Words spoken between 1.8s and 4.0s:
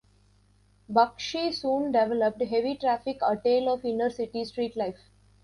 developed "Heavy Traffic", a tale of